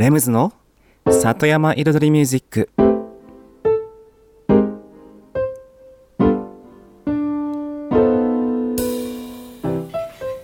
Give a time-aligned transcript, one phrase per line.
[0.00, 0.54] レムズの
[1.10, 2.70] 里山彩りミュージック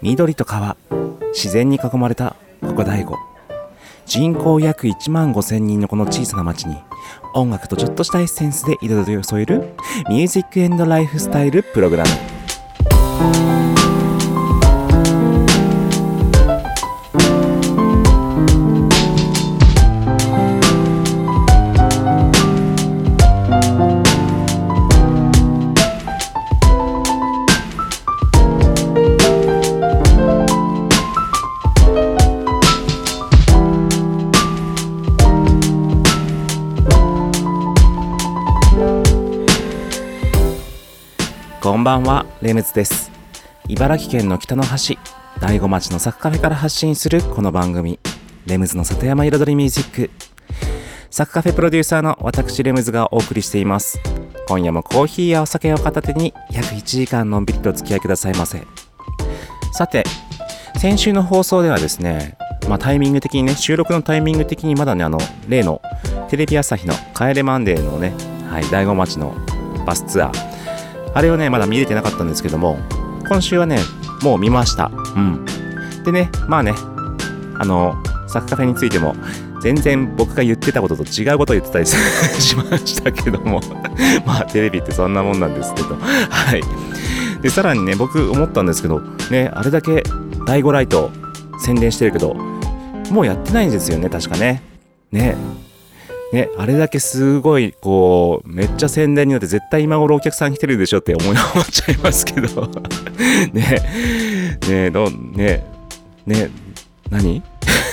[0.03, 0.77] 緑と川
[1.32, 3.17] 自然に囲まれたここ大悟。
[4.04, 6.77] 人口約1万5千人のこの小さな町に
[7.32, 9.73] 音楽とちょっとしたエッセンスで彩りを添える
[10.10, 13.66] ミュージックエンドライフスタイルプログラム。
[42.46, 43.10] レムズです。
[43.66, 45.00] 茨城県の北の端、
[45.41, 47.98] 大子町のサクカフェから発信するこの番組、
[48.46, 50.11] レムズの里山彩りミュージック。
[51.11, 53.98] サクカフェプロデューサーの私レムズがお送りしています。
[54.47, 58.62] 今夜もコーヒーやお酒を片手に約1時間のんびりとお付き合いくださいませ。
[59.72, 60.05] さて、
[60.77, 65.83] 先週の放送ではですね、まあタイミング的にね、収録のタイミング的にまだね、あの、例の
[66.28, 68.14] テレビ朝日の帰れマンデーのね、
[68.48, 69.34] はい、大子町の
[69.84, 70.55] バスツアー、
[71.17, 72.78] あれをね、まだ見れてなかったんですけども、
[73.27, 73.78] 今週はね、
[74.22, 74.91] もう見ました。
[75.17, 75.47] うん。
[76.05, 76.75] でね、まあね、
[77.58, 77.95] あの、
[78.28, 79.17] サッカフェについても、
[79.62, 83.62] 全然僕が言ってたことと違うことを言ってたり しましたけども、
[84.27, 86.62] まあテレビってそんなもんなんですけど、はい。
[87.41, 90.03] で、さらにね、僕思ったんですけど、ね、あれだけ
[90.45, 91.11] 第5ライト
[91.64, 92.34] 宣伝してるけど、
[93.11, 94.62] もうやってないんですよね、確かね。
[95.12, 95.34] ね。
[96.32, 102.68] ね、あれだけすごい、こう、めっちゃ宣伝によって絶対今頃お客さん来てるでしょって思い思っちゃいますけど。
[103.52, 103.80] ね、
[104.68, 105.64] ね、ど、ね、
[106.27, 106.50] ね、
[107.10, 107.42] 何？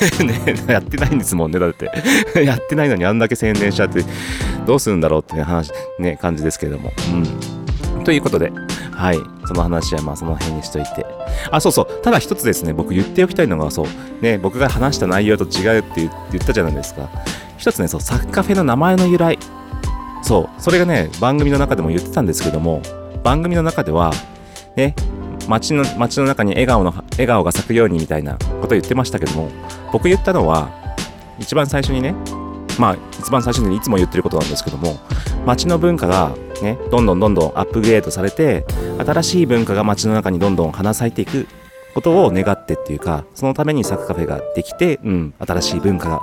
[0.26, 1.92] ね、やってないんですもんね、だって。
[2.44, 4.04] やってないのにあんだけ宣伝しちゃって、
[4.66, 6.92] どうするんだろうってね、話、ね、感じですけども。
[7.12, 7.24] うん。
[8.04, 8.52] ということで、
[8.92, 11.06] はい、その話はまあその辺にしといて。
[11.52, 13.88] あ、そうそう、ただ一つですね、僕言っておきたいのが、そう、
[14.22, 17.10] ね、僕が話した内容と違うって言ったじゃないですか。
[17.58, 19.38] 一つね、そう、サッカフェの名前の由来。
[20.22, 22.82] そう、それがね、番組の中でも言ってたんですけども、
[23.24, 24.12] 番組の中では、
[24.76, 24.96] ね、
[25.48, 29.50] 街の、街の中に笑顔の、笑顔が咲くようにみたいなことを言ってましたけども、
[29.92, 30.70] 僕言ったのは、
[31.40, 32.16] 一番最初にね、
[32.80, 35.00] まあ、一番最初にいつも言ってることなんですけども、
[35.46, 38.66] 街の文化がね、どんどんどんどんアップグレードされて、
[39.06, 41.48] 新しい文化が街の中にどんどん花咲いていく
[41.94, 46.22] ことを願ってっていうか、そのためにサクカフェができて、うん、新しい文化が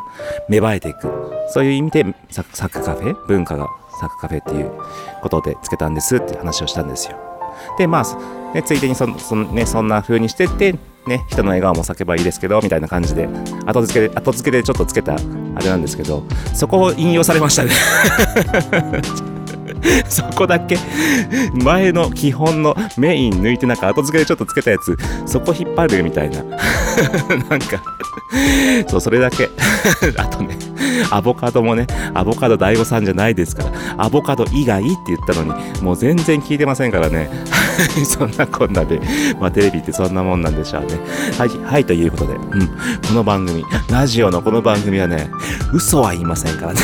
[0.48, 1.08] 芽生えていく。
[1.52, 3.14] そういう意味でサクサクカフェ？
[3.26, 3.66] 文化が
[4.00, 4.72] サクカフェっていう
[5.22, 7.16] ことでつけたんですって話をしたんですよ。
[7.76, 10.74] で、まあ、ね、ついでにそそ,、ね、そんな風にしてって、
[11.06, 13.28] ね、人の笑顔も咲けばいいですけど、みたいな感じで、
[13.66, 15.16] 後付けで、後付けでちょっとつけたあ
[15.60, 16.24] れなんですけど、
[16.54, 17.70] そこを引用されましたね。
[20.08, 20.76] そこだけ
[21.54, 24.96] 前の基本のメイン抜いてなんか後付けでちょっとつけたやつ
[25.26, 26.42] そこ引っ張るみたいな
[27.48, 27.82] なんか
[28.88, 29.48] そうそれだけ
[30.18, 30.56] あとね
[31.10, 37.30] アボカドもねアボカド大悟さんじゃないですからアボカド以外って言ったのにもう全然聞いてませんからね。
[38.04, 39.00] そんなこんなで、
[39.40, 40.88] まあ、テレビってそんなもんなんでしょうね。
[41.38, 45.30] はいはいということで、うん、この番組ラジオのこの番組はね
[45.72, 46.80] 嘘は言いませんからね。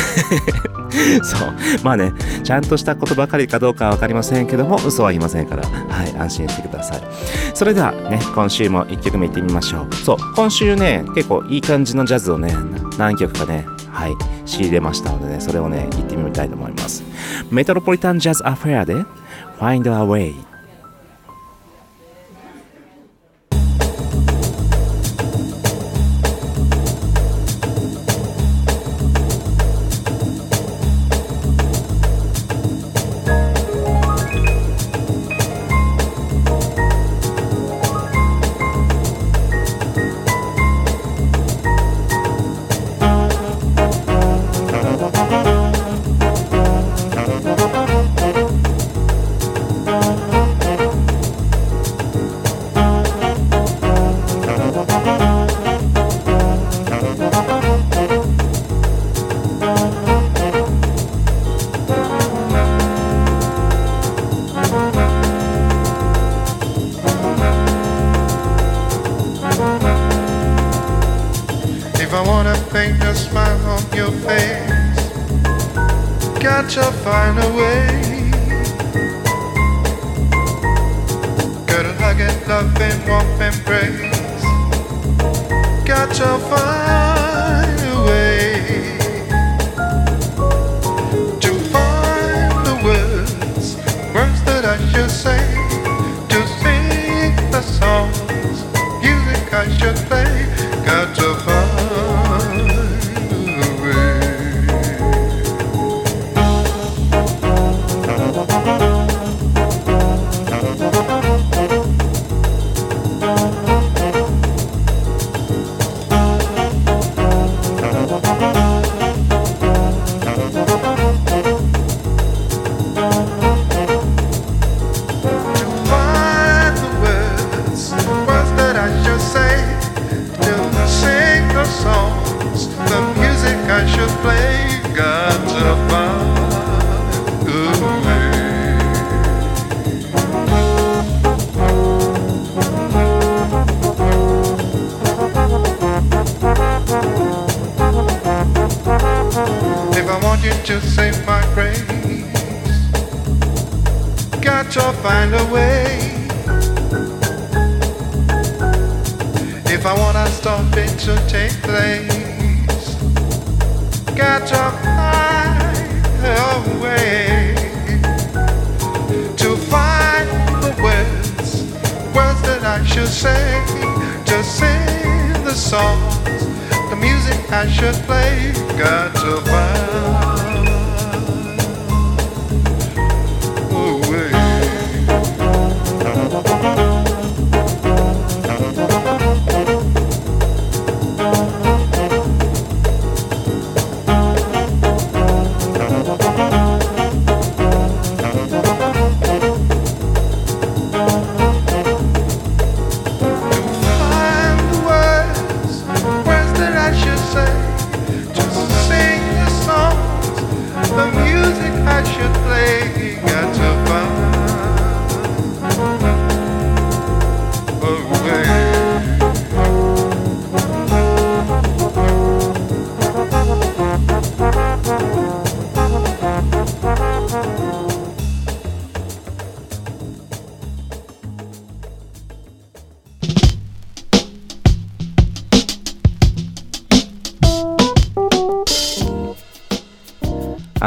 [1.23, 1.53] そう。
[1.83, 5.63] まあねちゃんとしたことばかりかどうかは分かりませんけども嘘は言いませんから。
[5.63, 7.01] はい安心してください。
[7.53, 9.95] それではね今週も1曲目いってみましょう。
[9.95, 12.55] そう今週ね結構いい感じのジャズをね
[12.97, 14.15] 何曲かねはい
[14.45, 17.03] 仕入れましたのでねそれをね言ってみたいと思います。
[17.51, 18.93] メトロポリタンジャズアフェアで
[19.59, 20.33] Find a Way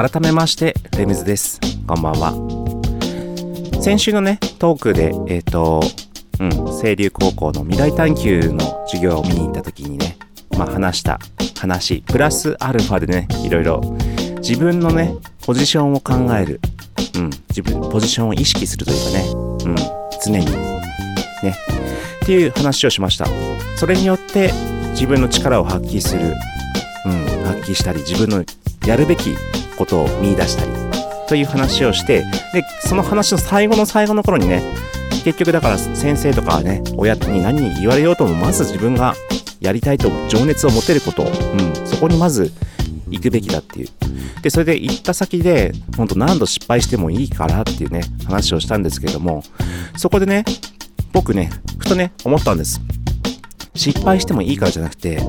[0.01, 1.61] 改めまして、レムズです。
[1.87, 2.33] こんばんは。
[3.83, 5.83] 先週のね、トークで、えっ、と、
[6.39, 6.51] うん、
[6.81, 10.17] 清流高校の未来探求の授業を見に行った時にね、
[10.57, 11.19] まあ話した
[11.59, 13.83] 話、プラスアルファでね、いろいろ
[14.39, 15.15] 自分のね、
[15.45, 16.63] ポジションを考える。
[17.17, 19.25] うん、自分、ポジションを意識するというかね、
[19.67, 19.77] うん、
[20.25, 21.55] 常に、ね、
[22.23, 23.27] っていう話をしました。
[23.77, 24.51] それによって
[24.93, 26.23] 自分の力を発揮する、
[27.05, 28.43] うん、発揮したり、自分の
[28.87, 29.37] やるべき
[29.81, 30.71] ことを見出したり、
[31.27, 32.23] という話をして、
[32.53, 34.63] で、その話の最後の最後の頃にね、
[35.25, 39.15] 結局だから先生とかね、親に何言われようとも、まず自分が
[39.59, 42.53] やりたいと情熱を持てること、うん、そこにまず
[43.11, 43.89] 行くべきだっていう。
[44.43, 49.43] で、それで行った先で、ほんと何度失敗してもいいからっていうね、話をしたんですけれども、
[49.97, 50.45] そこでね、
[51.13, 52.83] 僕ね、ふとね、思ったんです。
[53.75, 55.23] 失敗してもいいからじゃなくて、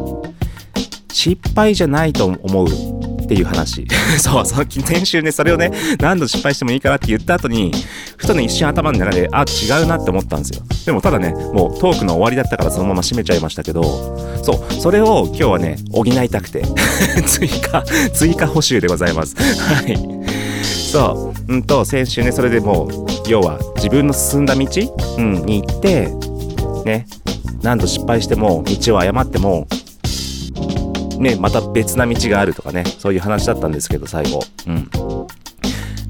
[1.13, 3.00] 失敗じゃないと思う
[3.31, 3.87] っていう話。
[4.19, 7.71] そう、その先週ね、それをね、何度失敗してもいいからって言った後に、
[8.17, 10.63] ふとね、一瞬頭の中で、あ、違うなって思ったんですよ。
[10.85, 13.83] でもただね、もうトークの終わりだったからそのまま締めちゃいましたけど、
[14.43, 16.63] そう、それを今日はね、補いたくて、
[17.25, 19.35] 追加、追加補修でございます。
[19.37, 19.97] はい。
[20.91, 24.67] そう、うんと、先週ね、それでもう、要は自分の進んだ道、
[25.17, 26.09] うん、に行って、
[26.83, 27.07] ね、
[27.61, 29.67] 何度失敗しても、道を誤っても、
[31.21, 34.41] ね、また別な道があるとかね、そういう話だったんですけど、最後。
[34.67, 34.89] うん。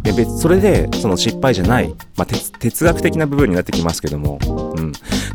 [0.04, 4.40] で、別、それで、その失敗じゃない、まあ、哲哲学的な部分になってきますけども、
[4.76, 4.92] うん。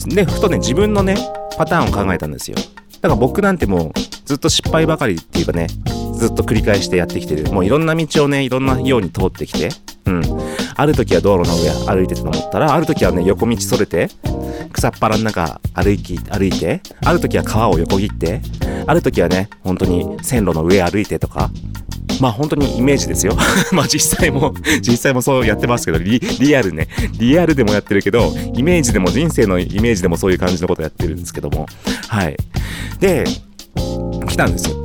[0.09, 1.17] で、ふとね、自分のね、
[1.57, 2.57] パターンを考えたんですよ。
[3.01, 3.93] だから僕なんてもう、
[4.25, 5.69] ずっと失敗ばかりっていうかね、
[6.15, 7.53] ずっと繰り返してやってきてる。
[7.53, 9.69] もういろんな道をね、いろんなように通ってきて、
[10.07, 10.23] うん。
[10.77, 14.09] ある時は道路の上歩いてたと思ったら、ある時はね、横道それて、
[14.73, 18.41] 草っ腹の中歩き、歩いて、ある時は川を横切って、
[18.87, 21.51] ある時はね、本当に線路の上歩いてとか、
[22.21, 23.37] まあ本当にイメージですよ。
[23.73, 26.89] まあ実際も、実際もそうやってますけど、リリアルね。
[27.19, 31.67] リアルでもやってるけど、イメージでも人生のイメージでもそういう感じのことやってるんですけども。
[32.09, 32.37] はい。
[33.01, 33.25] で、
[34.29, 34.77] 来たんですよ。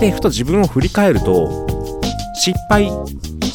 [0.00, 1.66] で、ふと自分を振り返ると、
[2.34, 2.90] 失敗、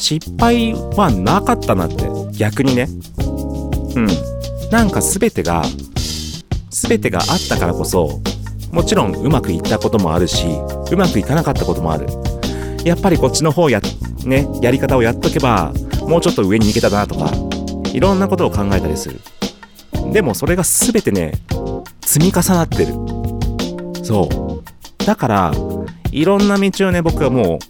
[0.00, 2.88] 失敗はなかったなって、逆にね。
[3.94, 4.06] うん。
[4.70, 5.62] なんか全てが、
[6.70, 8.20] 全てがあったからこそ、
[8.72, 10.46] もちろんうまくいったこともあるし、
[10.90, 12.06] うまくいかなかったこともある。
[12.82, 13.82] やっぱりこっちの方や、
[14.24, 15.72] ね、やり方をやっとけば、
[16.08, 17.30] もうちょっと上に行けたなとか、
[17.92, 19.20] いろんなことを考えたりする。
[20.12, 21.34] でもそれが全てね、
[22.00, 22.94] 積み重なってる。
[24.02, 25.04] そう。
[25.04, 25.52] だから、
[26.10, 27.58] いろんな道をね、僕はも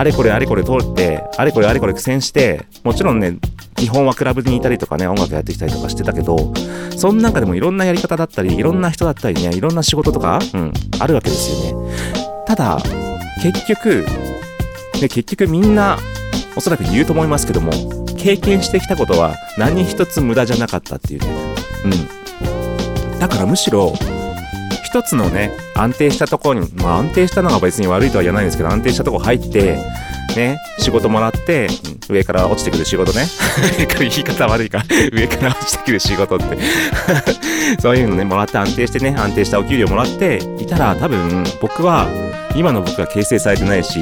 [0.00, 3.36] あれこれあれこれ通って、あれこれあれこれ苦戦して、もちろんね、
[3.76, 6.54] 基本はクラブにいたりとかね、音楽やってきたりとかしてたけど、
[6.96, 11.94] その中でもいろんなやり方だったり、いろんな人だったりね、いろんな仕事とか、うん、あるわけですよね。
[12.46, 12.78] ただ、
[13.42, 14.06] 結局、
[14.98, 15.98] で結局みんな、
[16.56, 17.70] おそらく言うと思いますけども、
[18.16, 21.26] 経験してきたことは何一つ無駄じゃなかったっていうね。
[21.84, 23.18] うん。
[23.18, 23.92] だからむしろ、
[24.84, 29.78] 一つのね、安定したところに、まあ安定したのが別に悪いとは言わないんですけど、安定したとこ入って、
[30.36, 31.68] ね、仕事もらって、
[32.08, 33.26] 上から落ちてくる仕事ね。
[33.98, 34.82] 言い方悪いか。
[35.12, 36.58] 上から落ちてくる仕事って。
[37.80, 42.06] そういうのね、もらって安定してね、安定したお給料もらっていたら、多分、僕は、
[42.54, 44.00] 今の僕は形成されてないし、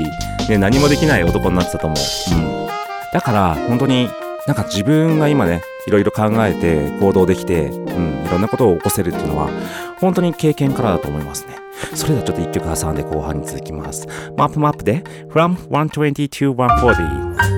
[0.48, 2.34] ね、何もできない男になってたと思う。
[2.34, 2.66] うん。
[3.12, 4.10] だから、本当に
[4.48, 9.50] なんか自分が今ね、いろいろ考えて行動できて、うん、いろんなことを起こせるっていうのは、
[9.98, 11.58] 本当に経験からだと思いますね。
[11.94, 14.08] それではちょっと一曲挟んで後半に続きます。
[14.38, 17.57] マップマップで From 120 to 140。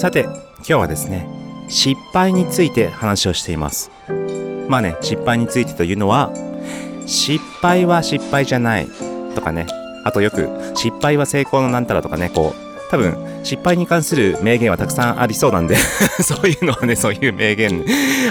[0.00, 1.28] さて、今日はですね、
[1.68, 3.90] 失敗について話をしています。
[4.66, 6.32] まあね、失敗についてというのは、
[7.04, 8.88] 失敗は失敗じゃない
[9.34, 9.66] とかね、
[10.06, 13.14] あとよく、失敗は成功のなんたらとかね、こう、多分、
[13.44, 15.76] 失敗に関する名言はたくさんありそうなんで、
[16.24, 17.84] そういうのはね、そういう名言、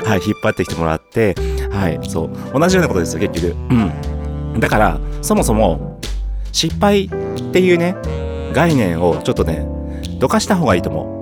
[0.04, 1.36] はい、引っ張ってきてもらって、
[1.70, 3.56] はい、そう、同じようなことですよ、結局。
[3.70, 4.60] うん。
[4.60, 6.00] だから、そもそも、
[6.52, 7.96] 失敗っていうね、
[8.54, 9.68] 概念をちょっとね、
[10.18, 11.19] どかした方がいいと思う。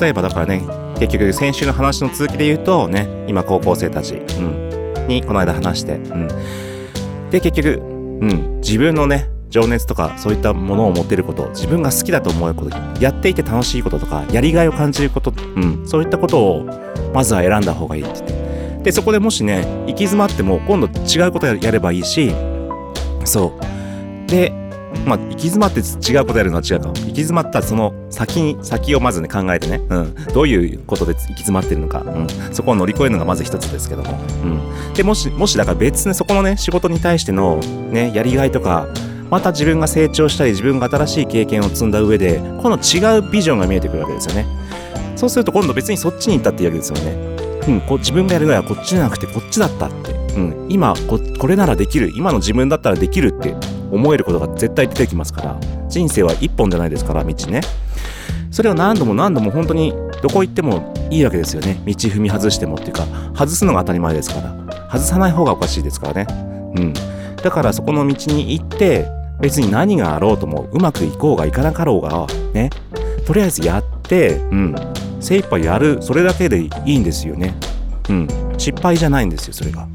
[0.00, 0.62] 例えばだからね、
[0.98, 6.28] 結局先週の話の続きで言うとね、今高校生たち、うん、にこの間話して、うん。
[7.30, 16.66] で、結局、うん、自分のね、情熱とかそういったものを持ってること、自分が好きだと思うこと、やっていて楽しいこととか、やりがいを感じること、うん、そういったことを
[17.14, 18.82] まずは選んだ方がいいってって。
[18.84, 22.32] で、そこでもしね、行き詰まっても今度違うことやればいいし、
[23.24, 23.52] そ
[24.26, 24.30] う。
[24.30, 24.52] で、
[25.08, 26.88] まあ、行き詰まって違うことやるのは違うか。
[26.88, 30.14] 行き詰まったその先に、先をまずね、考えてね、うん。
[30.34, 32.26] どういうことで行き詰まってるのか、うん。
[32.52, 34.94] そこを乗り越えるのがまず一つですけども、うん。
[34.94, 38.86] で、もし、もしだから別にそこのね、仕事に対してのね、やりがいとか、
[39.30, 44.46] また自分が成長したり、自分が新しい経験を積んだ上で、この違うビジョンが見えてくるわけですよね。
[45.16, 47.38] そうすると今度別にそっちに行ったっていいわけですよね。
[47.66, 50.12] うん、こ自分がやるぐらいはこっちじゃなくてこっちだったって。
[50.36, 52.12] うん、今こ、これならできる。
[52.14, 53.54] 今の自分だったらできるって
[53.90, 55.56] 思えることが絶対出てきますから。
[55.88, 57.60] 人生は一本じゃないですから、道ね。
[58.50, 59.92] それを何度も何度も本当に
[60.22, 61.80] どこ行ってもいいわけですよね。
[61.86, 64.88] 道踏み外してもっていうか、外すのが当たり前ですから。
[64.90, 66.26] 外さない方がおかしいですからね。
[66.76, 66.94] うん。
[67.42, 69.06] だからそこの道に行って、
[69.40, 72.70] 別に何があろうともうまくいこうがいかなかろうが、ね。
[73.26, 74.74] とりあえずやって、うん。
[75.20, 75.98] 精一杯やる。
[76.00, 77.54] それだけでいいんですよね。
[78.08, 78.28] うん。
[78.56, 79.86] 失敗じゃないんですよ、それが。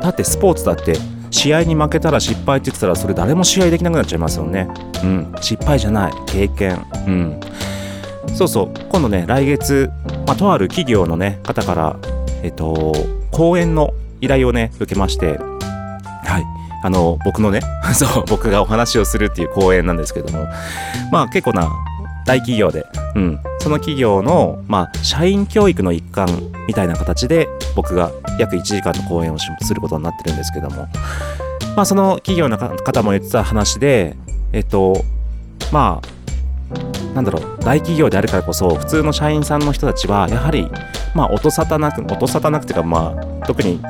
[0.00, 0.94] だってスポーツだって、
[1.30, 4.68] 試合に負けたら失敗って言ってたら、それ誰も試合できなくなっちゃいますよね。
[5.02, 5.34] うん。
[5.40, 6.12] 失敗じゃない。
[6.26, 6.84] 経験。
[7.06, 7.40] うん。
[8.34, 8.70] そうそう。
[8.90, 9.90] 今度ね、来月、
[10.26, 11.96] まあ、とある企業のね、方から、
[12.42, 12.92] えっと、
[13.30, 16.60] 講演の依頼をね、受けまして、はい。
[16.82, 17.60] あの、僕のね、
[17.92, 20.46] そう、僕がお話をするっていう講演なんですけども、
[21.10, 21.68] まあ結構な
[22.26, 26.26] 大企業で、うん、その企業の、まあ、社員教育の一環
[26.66, 30.88] みたいな形で、僕が約1時間の講演をすることになってるんですけども、
[31.76, 34.16] まあその企業の方も言ってた話で、
[34.52, 35.04] えっと、
[35.72, 36.19] まあ、
[37.14, 40.70] なんだろう、大企業であるからこそ、普通の社員さんの人たちは、やはり、
[41.14, 43.80] まあ、音沙汰なく、音沙汰なくていうか、まあ、特に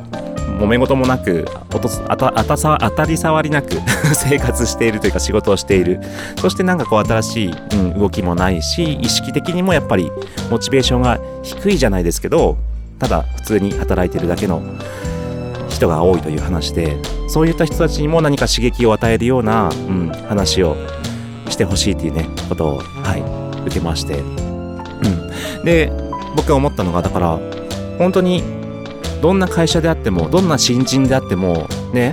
[0.60, 3.70] 揉め事もなく音あたあたさ当たり障りなく
[4.12, 6.00] 生活しているというか仕事をしている。
[6.38, 10.12] そしてなんかこう新しい、うん、動きもないし意識的にもやっぱり
[10.50, 12.58] モチベーションが低いじゃないですけど
[12.98, 14.62] ただ普通に働いてるだけの
[15.70, 16.98] 人が多いという話で
[17.28, 20.76] そういった人たちにも何か刺激を与えるような、うん、話を
[21.50, 24.23] してほしいっていうねことをはい受けまして、う
[25.62, 25.92] ん、で
[26.37, 27.38] 僕が思ったのがだから
[27.99, 28.42] 本当に
[29.21, 32.12] どんな会社であってもどんな新人であってもね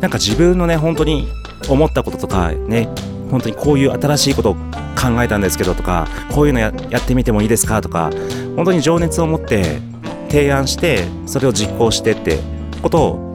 [0.00, 1.26] なんか自分のね本当に
[1.68, 2.88] 思ったこととかね
[3.30, 8.10] 本当にこういう新しいことを考えたんですけどとかこういうのややってみてもいいですかとか
[8.54, 9.80] 本当に情熱を持って
[10.28, 12.38] 提案してそれを実行してって
[12.82, 13.25] ことを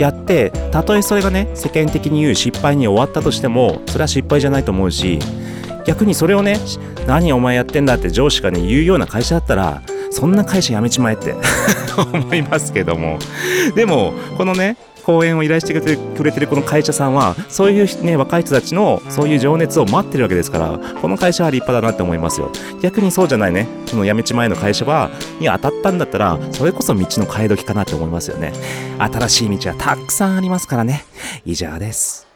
[0.00, 5.18] やってたとえそれがね世間的に言う失敗に終わったとしてもそれは失敗じゃないと思うし
[5.84, 6.56] 逆にそれをね
[7.06, 11.34] 何お前やってんだって上司がね言うような会社だったらそんな会社辞めちまえって
[12.12, 13.18] 思いますけども。
[13.74, 22.50] でもこのね講演を依頼してくれてるこの会社さんはそういうね若い人たちのそういう情熱を待ってるわけですからこの会社は立派だなって思いますよ。
[22.82, 23.66] 逆にそうじゃないね。
[23.86, 25.10] その辞めちまえの会社は
[25.40, 28.52] いや当たったんだったらそれこそ道の替え時かなって思いますよね。
[28.98, 31.04] 新しい道はたくさんありますからね。
[31.44, 32.26] 以上です。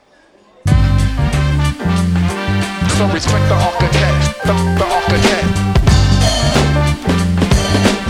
[2.96, 5.46] So respect the architect, the, the architect.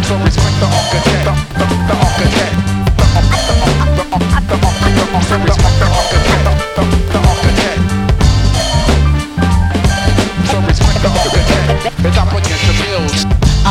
[0.05, 2.74] So respect the architect, the, the, the architect.
[4.15, 4.23] I'm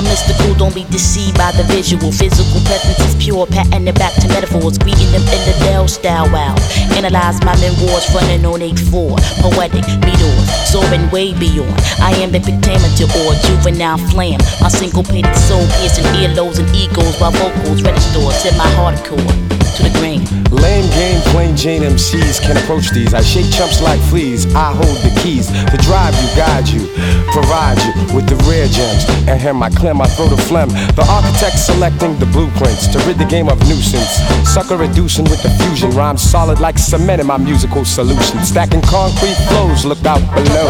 [0.03, 0.57] Mr.
[0.57, 2.11] Don't be deceived by the visual.
[2.11, 4.77] Physical presence is pure, patting it back to metaphors.
[4.77, 6.55] Greeting them in the Dell style, wow.
[6.91, 9.15] Analyze my memoirs, running on 8-4.
[9.39, 11.71] Poetic, meteors, soaring way beyond.
[12.03, 14.39] I am the pentameter or juvenile flam.
[14.59, 19.83] My single painted soul piercing earlobes and egos while vocals register to my hardcore to
[19.83, 20.21] the grain.
[20.51, 23.13] Lame game, plain Jane MCs can approach these.
[23.13, 24.45] I shake chumps like fleas.
[24.53, 26.85] I hold the keys to drive you, guide you,
[27.31, 29.05] provide you with the rare gems.
[29.27, 30.69] And here my clear my throat of phlegm.
[30.69, 34.21] The architect selecting the blueprints to rid the game of nuisance.
[34.47, 35.91] Sucker reducing with the fusion.
[35.91, 38.43] Rhymes solid like cement in my musical solution.
[38.43, 40.69] Stacking concrete flows, look out below.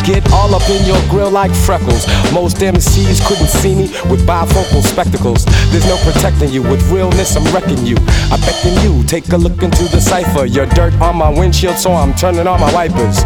[0.00, 2.06] Get all up in your grill like freckles.
[2.32, 5.44] Most MCs couldn't see me with bifocal spectacles.
[5.70, 7.96] There's no protecting you with realness, I'm wrecking you.
[8.30, 10.46] I beckon you, take a look into the cipher.
[10.46, 13.22] Your dirt on my windshield, so I'm turning on my wipers.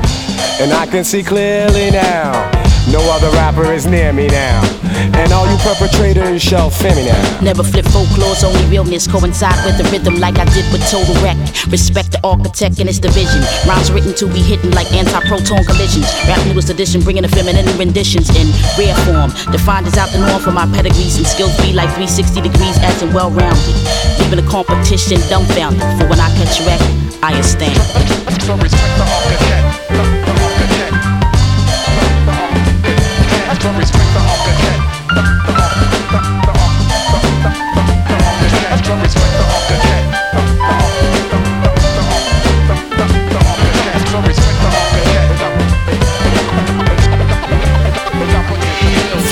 [0.61, 2.56] And I can see clearly now.
[2.97, 4.65] No other rapper is near me now.
[5.21, 7.41] And all you perpetrators shall fear me now.
[7.43, 11.37] Never flip folklore's only realness coincide with the rhythm like I did with Total Wreck.
[11.69, 13.45] Respect the architect and its division.
[13.69, 16.09] Rhymes written to be hidden like anti-proton collisions.
[16.25, 18.49] Rap newest edition bringing the feminine renditions in
[18.81, 19.29] rare form.
[19.53, 23.03] Defined as out the norm for my pedigrees and skills be like 360 degrees as
[23.03, 23.77] and well-rounded.
[24.25, 25.85] Leaving the competition dumbfounded.
[26.01, 26.81] For when I catch wreck,
[27.21, 27.77] I stand.
[28.41, 29.86] So respect the architect.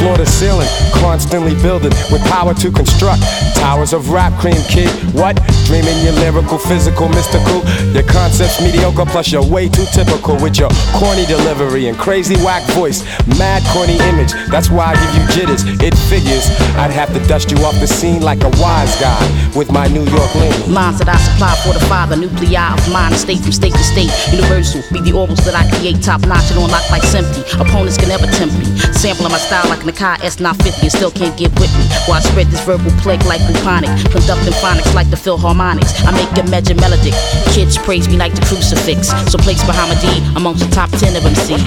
[0.04, 3.20] Florida the ceiling constantly building with power to construct
[3.60, 4.88] towers of rap cream, kid.
[5.12, 5.36] What?
[5.68, 7.60] Dreaming your lyrical, physical, mystical.
[7.92, 12.64] Your concepts mediocre, plus you're way too typical with your corny delivery and crazy whack
[12.72, 13.04] voice.
[13.38, 15.62] Mad corny image, that's why I give you jitters.
[15.84, 16.48] It figures
[16.80, 19.20] I'd have to dust you off the scene like a wise guy
[19.54, 20.72] with my New York lean.
[20.72, 24.08] Lines that I supply for the father, nuclei of mind, state from state to state.
[24.32, 27.44] Universal, be the orbs that I create, top notch and on lock like Simpy.
[27.60, 28.64] Opponents can never tempt me.
[28.96, 31.84] Sampling my style like Nakai S950 and still can't get with me.
[32.12, 35.92] I spread this verbal plague like bubonic, conducting phonics like the Philharmonics.
[36.06, 37.14] I make a measure melodic.
[37.52, 39.08] Kids praise me like the crucifix.
[39.30, 41.64] So place Muhammad D amongst the top 10 of MCs.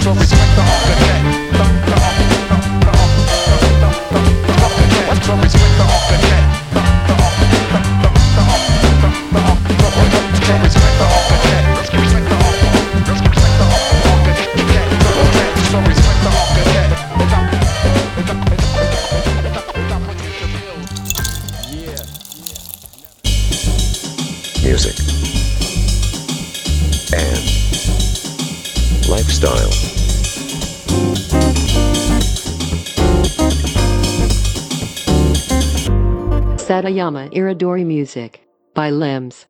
[36.88, 38.39] Satayama Iridori Music
[38.73, 39.50] by Limbs.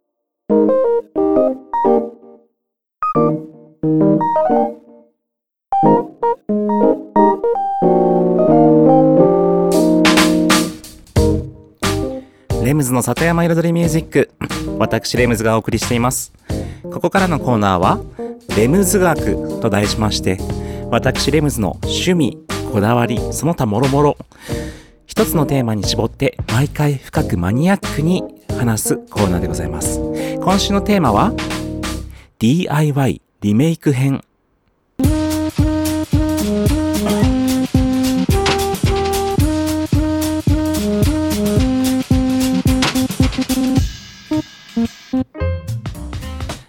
[12.63, 14.32] レムズの里山彩りミュージック
[14.80, 16.34] 私レムズがお送りしています。
[16.91, 18.00] ここからのコーナーは
[18.58, 20.39] レムズ学と題しまして
[20.89, 22.39] 私レムズの趣味
[22.73, 24.17] こだわりその他もろもろ
[25.08, 28.24] 一つのテーマに絞って毎回深くマニアックに
[28.60, 30.02] 話すコーナーでございます。
[30.36, 31.34] 今週のテーマは
[32.39, 34.22] DIY リメイク編。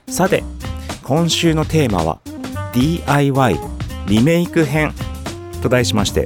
[0.06, 0.44] さて
[1.02, 2.20] 今週のテーマは
[2.72, 3.58] DIY
[4.06, 4.94] リメイク編
[5.60, 6.24] と題しまして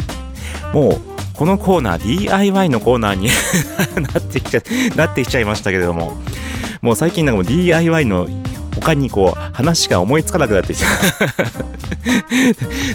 [0.73, 3.29] もうこのコーナー DIY のコーナーに
[4.13, 4.63] なってきちゃ
[4.97, 6.17] なってきちゃいましたけれども
[6.83, 8.29] もう最近なんかもう DIY の
[8.75, 10.87] 他にこう話が思いつかなくなってきた。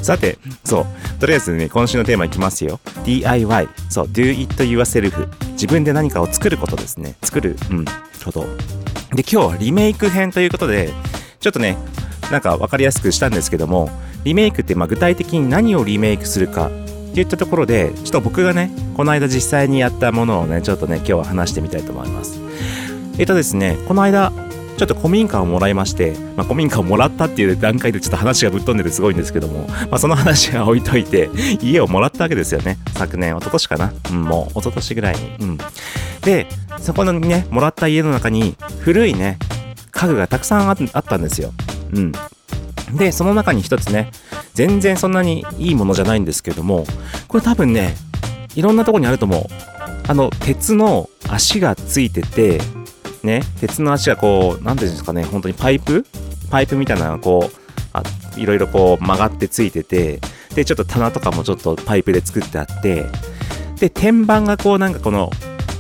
[0.04, 0.86] さてそう
[1.20, 2.80] とりあえずね今週のテーマいきますよ。
[3.06, 7.16] DIY そう Do it yourself 自分で何かを作ることですね。
[7.24, 7.86] 作るうん
[8.26, 8.46] こと。
[9.14, 10.92] で今日はリメイク編ということで
[11.40, 11.78] ちょっとね
[12.32, 13.90] なんか分かりやすくしたんですけども
[14.26, 16.70] リメイクってまあ具体的に何をリメイクするか
[17.18, 22.40] っていったところでちょっと僕がねこの間実際にやったものをねちょっとね今日は話してみたいと思います。
[23.18, 24.32] えっとですねこの間
[24.78, 32.78] ちょっと古民家をもらいまして、まあ、古民家をもらったっていう段階でちょっと話がぶっ飛んでてすごいんですけども、まあ、その話は置いといて家をもらったわけですよね。
[32.94, 35.58] 昨年一昨年かな、うん、もう一昨年ぐらいに、うん、
[36.22, 36.46] で
[36.80, 39.40] そこのねもらった家の中に古いね
[39.90, 41.52] 家具がたくさんああったんですよ。
[41.94, 42.12] うん。
[42.94, 44.12] でその中に一つね
[44.54, 46.86] 全然そんなにいいものじゃないんですけども
[47.28, 47.96] これ多分ね
[48.56, 49.46] いろんなとこにあると思う
[50.08, 52.60] あの鉄の足がついてて
[53.24, 56.06] ね、鉄の足がこう、なんていうんですかね、本当にパイプ？
[56.50, 57.56] パイプみたいなのがこう、
[57.92, 58.02] あ
[58.38, 60.22] いろいろこう曲がってついてて、
[60.56, 63.06] で、ちょっと棚とかもちょっとパイプで作ってあって、
[63.80, 65.30] で、天板がこうなんかこの、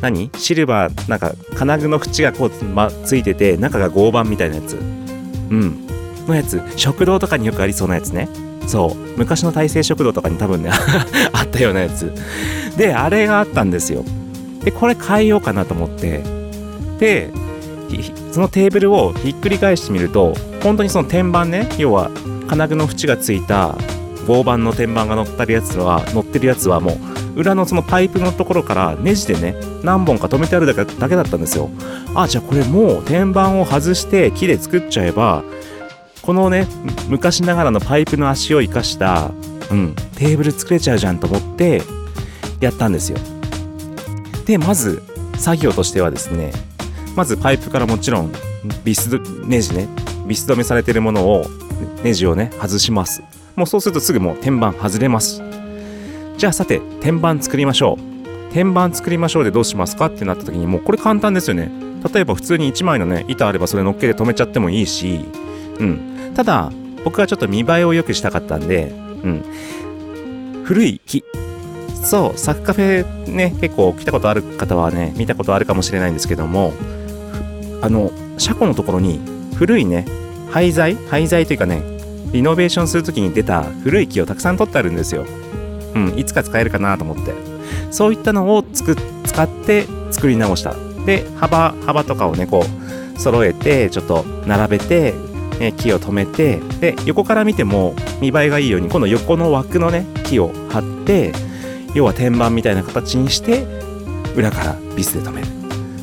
[0.02, 0.30] 何？
[0.36, 4.74] シルバー、なんか金具の縁がこう、ま、ついてて、中が合板みたいなやつ。
[4.74, 5.87] うん。
[6.28, 6.62] のやつ。
[6.76, 8.30] 食堂とかによくありそうなやつね。
[8.68, 9.18] そう。
[9.18, 10.72] 昔の大成食堂とかに多分ね、
[11.34, 12.12] あったようなやつ。
[12.78, 14.04] で、あれがあったんですよ。
[14.64, 16.24] で、これ変えようかなと思って、
[17.00, 17.32] で
[18.32, 22.12] そのテーブルをひっくり返してみると本当にその天板ね要は
[22.48, 23.78] 金具の縁がついた
[24.28, 26.98] 合板の天板が乗ってるやつは乗ってるやつはも
[27.36, 31.70] う裏のそのパイプのところからネジでね何本か止めてあるだけだけだったんですよ
[32.14, 35.44] あじゃあこれもう天板を外して木で作っちゃえば
[36.28, 36.68] このね
[37.08, 39.32] 昔ながらのパイプの足を生かした、
[39.72, 41.82] うん、テーブル作れちゃうじゃんと思って
[42.60, 43.18] やったんですよ。
[44.46, 45.02] でまず
[45.38, 46.52] 作業としてはですね
[47.16, 48.34] まずパイプからもちろん
[48.84, 49.88] ビスネジね
[50.28, 51.46] ビス止めされてるものを
[52.04, 53.24] ネジをね外します。
[53.56, 55.42] もうそうするとすぐもう天板外れます。
[56.36, 58.52] じゃあさて天板作りましょう。
[58.52, 61.72] 天板作りましょうでどうしますかってなった時にもうこれ簡単ですよね。
[62.14, 65.24] 例えば普通に1枚のね板あればそれ乗っけて止めちゃってもいいし
[65.80, 66.17] うん。
[66.38, 66.72] ただ
[67.04, 68.92] 僕はちょっと見栄えを良くしたかったんで
[69.24, 71.24] うん古い木
[71.96, 76.74] そうサクカフェね結構来たことある方はね見たことあるかもしれないんですけども
[77.82, 79.20] あの車庫のところに
[79.56, 80.06] 古いね
[80.52, 81.82] 廃材廃材というかね
[82.32, 85.26] リノベーションするときに出た古い木をたくさん取ってあるんですよ。
[85.96, 87.34] うん、いつか使えるかなと思って。
[87.90, 88.96] そういったのをつく
[89.26, 90.76] 使って作り直した。
[91.06, 92.66] で、幅、幅とかをね、こ
[93.16, 95.14] う、揃えて、ちょっと並べて、
[95.60, 101.34] ね、木を止めて、で、横から見ても見栄えがいいように、この横の枠のね、木を貼って、
[101.94, 103.66] 要は天板みたいな形にして、
[104.36, 105.48] 裏からビスで止める。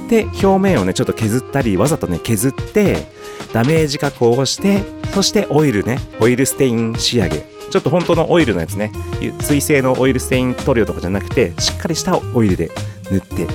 [0.09, 3.07] で、表面をね、ちょっと削ったり、わざとね、削って、
[3.53, 4.83] ダメージ加工をして、
[5.15, 7.47] そしてオイルね、オイルステイン仕上げ。
[7.71, 8.93] ちょっと本当のオイルのやつね、
[9.41, 12.71] 水性のオイルステイン塗料とかじゃなくて、しっかりしたオイルで
[13.11, 13.47] 塗って、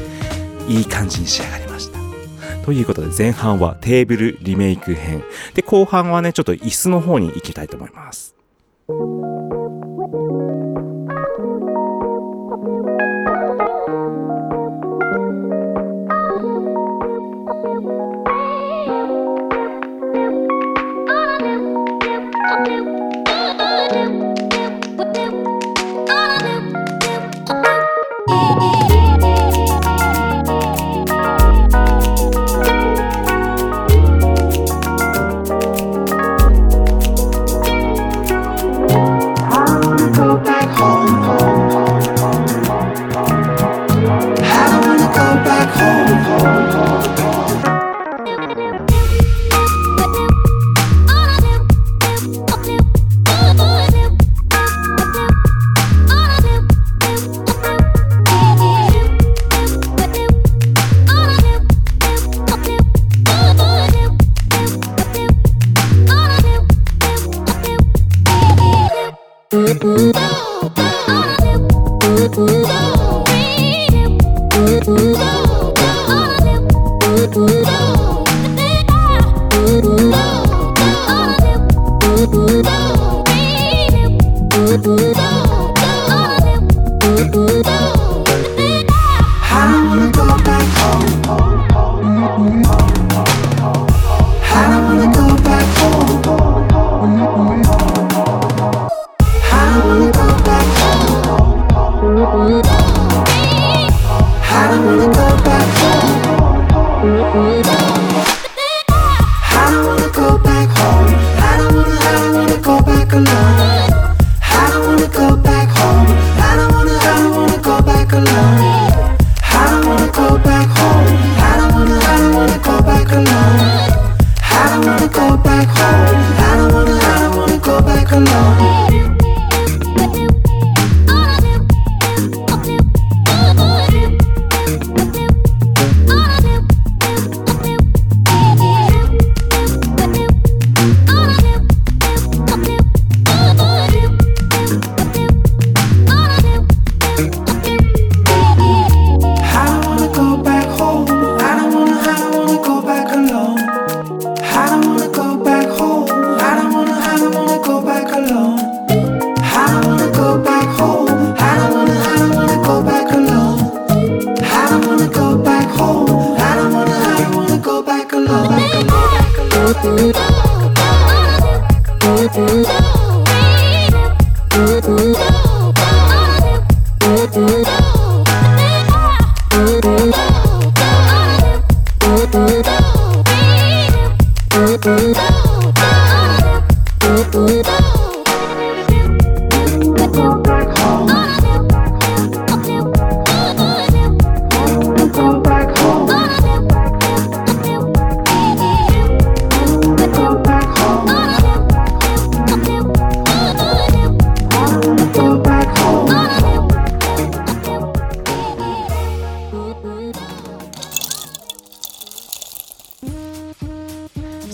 [0.67, 1.68] いい感じに仕上がりました。
[2.69, 5.23] ということで、前半はテーブルリメイク編。
[5.55, 8.35] で、後半はね、ちょっと椅子の方に行きたいと思います。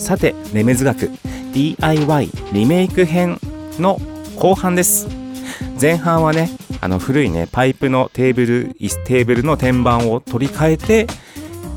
[0.06, 1.10] さて、レメズ学
[1.52, 3.40] DIY リメイク編
[3.80, 3.98] の
[4.36, 5.08] 後半です。
[5.82, 6.48] 前半はね、
[6.80, 11.08] あの古いね、パイプのテーブル、椅子テーブルの天板を取り替えて、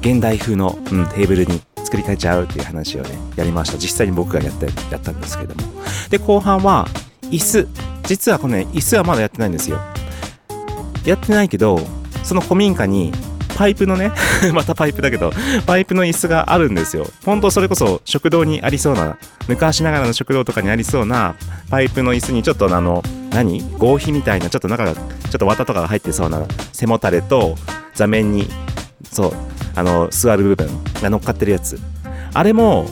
[0.01, 3.79] 現代風の、うん、テーブルに作り変えちゃうっていう話をね、やりました。
[3.79, 5.63] 実際に僕がやった、やったんですけども。
[6.11, 6.87] で、後半は、
[7.31, 7.67] 椅子。
[8.03, 9.79] 実はこのね、椅子はまだやってないんですよ。
[11.03, 11.79] やってないけど、
[12.23, 13.11] その古民家に、
[13.59, 14.13] パイプのね、
[14.55, 15.33] またパイプだけど、
[15.65, 17.05] パイプの椅子があるんですよ。
[17.25, 19.17] 本当それこそ食堂にありそうな、
[19.49, 21.35] 昔ながらの食堂とかにありそうな
[21.69, 23.61] パイプの椅子にちょっとあの、何？
[23.77, 26.41] 合皮みたいな、ちょっと中が、ちょっと綿とかが入ってそうな
[26.71, 27.57] 背もたれと
[27.95, 28.47] 座面に、
[29.11, 29.33] そう、
[29.75, 30.69] あの、座る部分
[31.01, 31.77] が乗っかってるやつ。
[32.33, 32.87] あれも、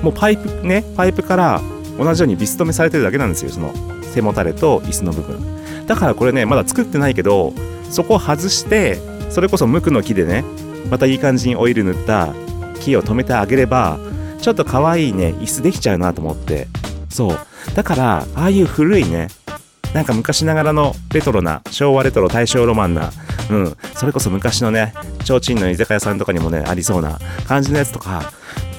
[0.00, 1.60] もうパイプね、パイプから
[1.98, 3.50] 同じようにビス止めされてるだけなんですよ。
[3.50, 3.74] その
[4.14, 5.86] 背もたれと椅子の部分。
[5.86, 7.52] だからこれね、まだ作ってないけど、
[7.90, 8.98] そこを外して、
[9.30, 10.44] それこそ無垢の木でね、
[10.90, 12.34] またいい感じにオイル塗った
[12.80, 13.98] 木を止めてあげれば、
[14.40, 16.68] ちょっと可愛いね、椅子できちゃうなと思って。
[17.08, 17.38] そう。
[17.74, 19.28] だから、ああいう古いね、
[19.94, 23.12] なんか昔ながらのレトロな、昭和レトロ、大正ロマンな、
[23.50, 28.32] うん、それこそ昔のね、提灯の居酒屋さんとかにもね、ありそうな感じのやつとか、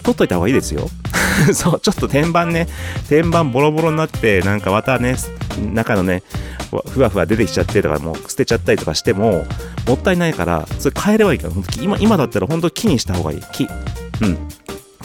[0.05, 0.87] 取っといた方がいいですよ。
[1.53, 2.67] そう、ちょっと天板ね、
[3.09, 5.15] 天板ボロボロになって、なんか綿ね、
[5.73, 6.23] 中のね、
[6.89, 9.45] ふわふわ出てきちゃってとか、もう捨てちゃったりとかしても、
[9.87, 13.41] もったいないから、それ変えればいいから、ほんと今、今だったら本当木にした方がいい。
[13.51, 13.67] 木。
[14.21, 14.37] うん。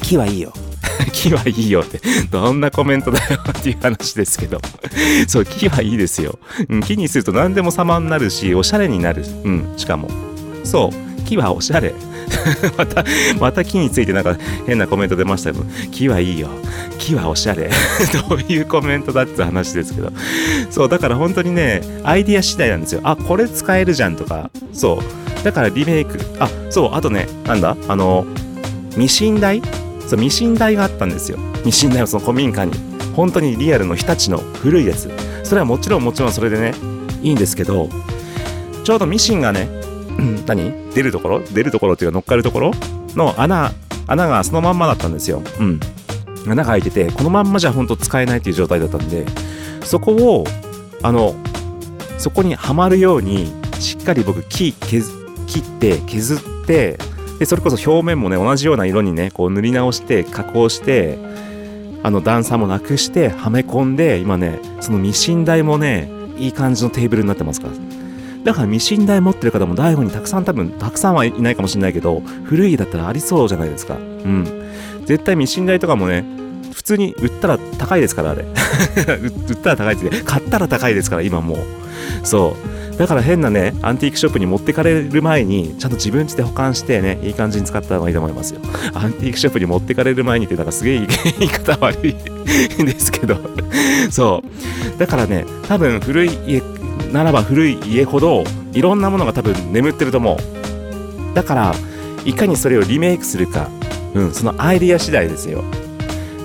[0.02, 0.52] 木はいいよ。
[1.12, 4.60] 木はいいよって、どんなコメントだよっていう話ですけど。
[5.26, 6.38] そう、木はいいですよ。
[6.68, 9.24] うん、木にすると何でも様になるし、おしゃれになる。
[9.44, 10.10] うん、しかも。
[10.64, 11.94] そう、木はおしゃれ。
[12.76, 13.04] また、
[13.38, 16.48] また木についてなんか変なコメント出ましたけど、木はいいよ。
[16.98, 17.70] 木はおしゃれ。
[18.28, 20.12] どういうコメントだって話ですけど。
[20.70, 23.00] そう、だから本当にね、アイディア次第なんですよ。
[23.04, 24.50] あ、これ使えるじゃんとか。
[24.72, 25.44] そう。
[25.44, 26.18] だからリメイク。
[26.38, 27.76] あ、そう、あとね、なんだ？
[27.88, 28.26] あの、
[28.96, 29.62] ミシン台？
[30.06, 31.38] そう、ミシン台があったんですよ。
[31.64, 32.72] ミシン台はその古民家に。
[33.14, 35.10] 本当にリアルの日立の古いやつ。
[35.42, 36.74] それはもちろんもちろんそれでね、
[37.22, 37.88] いいんですけど、
[38.84, 39.68] ちょうどミシンがね、
[40.46, 40.92] 何？
[40.94, 41.40] 出るところ？
[41.40, 42.72] 出るところっていうか乗っかるところ？
[43.16, 43.72] の穴、
[44.06, 45.42] 穴がそのまんまだったんですよ。
[45.58, 45.80] うん。
[46.46, 49.26] 穴が開いてて、このまんまじゃ本当使えないっていう状態だったんで、
[49.84, 50.44] そこを、
[51.02, 51.34] あの、
[52.18, 55.10] そこにはまるように、しっかり僕木削
[55.46, 56.98] 切って削って、
[57.38, 61.18] で、それこそ表面もね、同じような色にね、こう塗り直して、加工して、
[62.02, 67.74] あの段差もなくして、はめ込んで、今ね、そのミシン台もね、いい感じのテーブルになってますから。
[68.44, 73.94] だからミシン台持ってる方も大悟にたくさん多分、たくさんはいないかもしれないけど、古い家だったらありそうじゃないですか。
[73.96, 74.44] うん。
[75.04, 76.24] 絶対ミシン台とかもね、
[76.72, 78.44] 普通に売ったら高いですから、あれ。
[79.20, 81.58] 売ったら高いって、買ったら高いですから、今もう。
[82.22, 82.98] そう。
[83.00, 88.60] だから変なね、アンティークショップに持ってかれる前に、ちゃんと自分家で保管してね、いい感じに使った方がいいと思いますよ。
[88.94, 91.06] アンティークショップに持ってかれる前にって、なんかすげえ
[91.40, 93.38] 言い方悪いんですけど。
[94.10, 94.42] そ
[94.96, 94.98] う。
[94.98, 96.62] だからね、多分古い家
[97.12, 101.34] ならば古い家ほどいろんなものが多分眠ってると思う。
[101.34, 101.74] だから
[102.24, 103.68] いかにそれをリメイクするか、
[104.14, 105.62] うん、そのアイディア次第ですよ。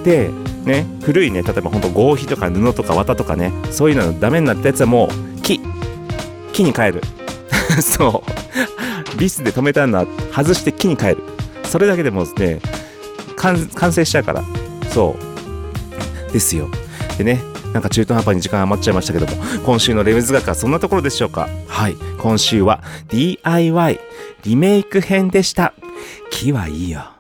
[0.03, 0.29] で
[0.63, 5.59] ね古いね例えばほんと合皮とか布とか綿とかねそういうのダメになったやつはもう木。
[6.53, 7.01] 木に変える。
[7.81, 8.23] そ
[9.13, 9.17] う。
[9.17, 11.23] ビスで止めたんだ外して木に変える。
[11.63, 12.59] それだけでもね
[13.35, 13.57] 完
[13.91, 14.43] 成しちゃうから。
[14.89, 15.15] そ
[16.29, 16.33] う。
[16.33, 16.69] ですよ。
[17.17, 17.41] でね
[17.75, 21.49] なんか中途半端に時間余っちゃいましたけども、今週のレムズ学はそんなところでしょうか？
[21.67, 21.95] はい。
[22.19, 23.99] 今週は DIY
[24.45, 25.73] リメイク編でした。
[26.31, 27.14] 木はいいよ。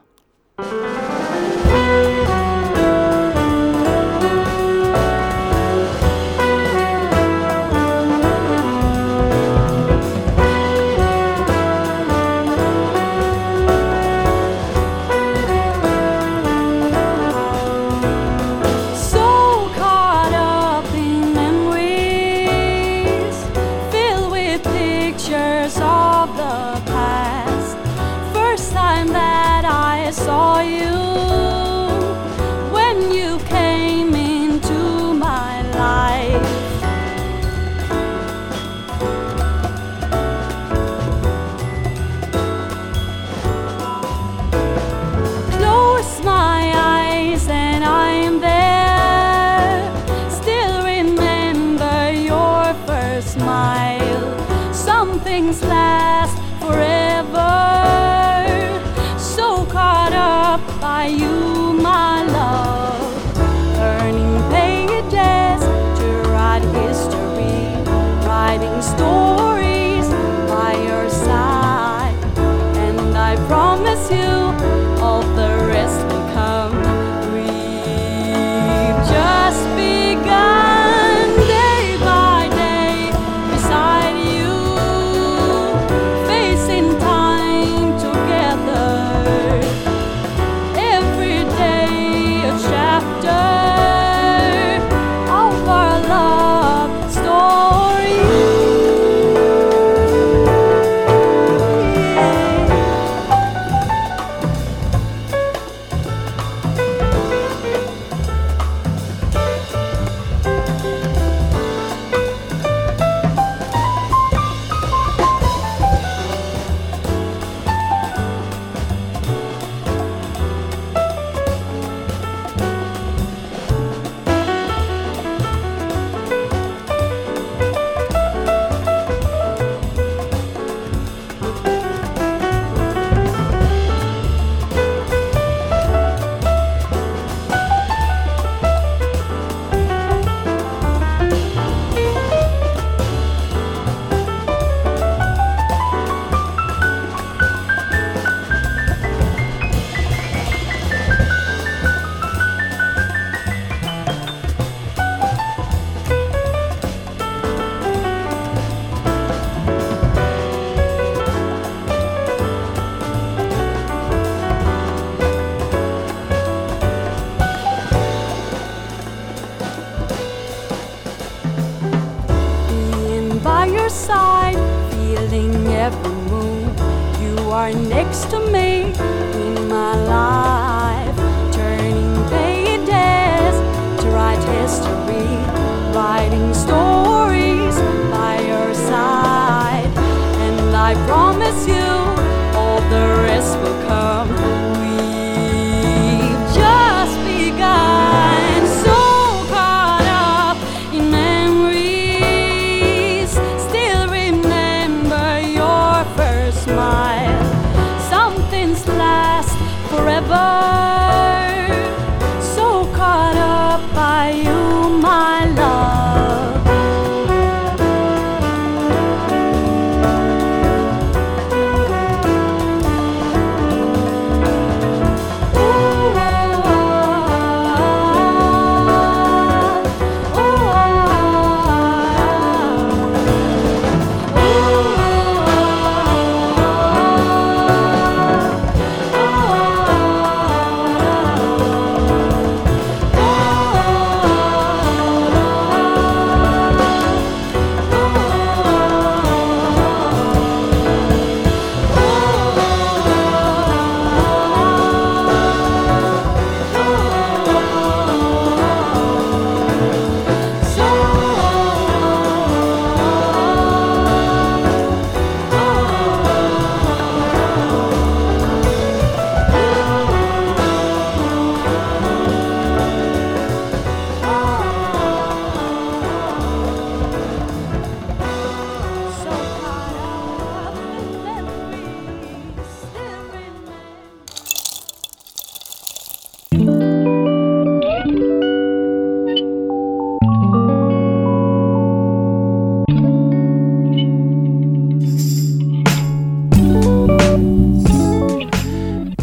[191.45, 191.94] miss you.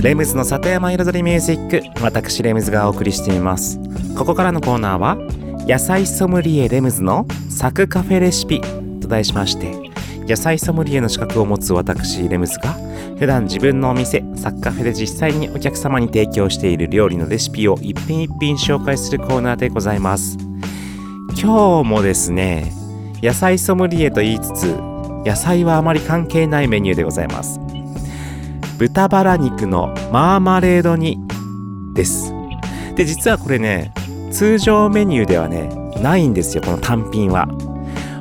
[0.03, 3.79] レムズの里山彩りミュージック私レムズがお送りしています。
[4.19, 5.17] ここからのコーナーは
[5.69, 8.61] 野菜ソムリエレムズのサクカフェレシピ
[9.01, 9.93] と題しまして
[10.29, 12.73] 野菜ソムリエの資格を持つ私レムズが
[13.17, 20.37] 普段自分のお店サッカフェで実際にお客様に提供している料理のレシピを一品一品紹介するコーナーでございます。
[21.41, 22.73] 今日もですね
[23.23, 24.65] 野菜ソムリエと言いつつ
[25.25, 27.61] 野菜はあまり関係ないメニューでございます。
[28.79, 31.19] 豚バラ肉のマーマレード煮
[31.95, 32.33] です。
[32.97, 33.93] で実はこれね
[34.31, 35.69] 通常メニューではね
[36.03, 37.49] ないんですよこの単品は。